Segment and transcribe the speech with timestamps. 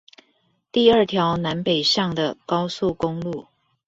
[0.71, 3.45] 第二條南北向的高速公路